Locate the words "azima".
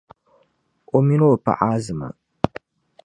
1.75-2.07